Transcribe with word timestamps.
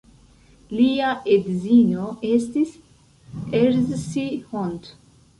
Lia 0.75 1.09
edzino 1.33 2.07
estis 2.29 2.71
Erzsi 3.59 4.25
Hont. 4.55 4.89